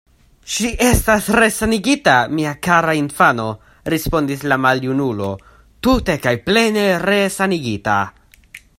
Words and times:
Ŝi 0.51 0.69
estas 0.85 1.27
resanigita, 1.39 2.15
mia 2.37 2.53
kara 2.69 2.95
infano, 3.01 3.45
respondis 3.95 4.47
la 4.53 4.59
maljunulo, 4.65 5.31
tute 5.89 6.19
kaj 6.27 6.37
plene 6.49 6.91
resanigita. 7.09 8.01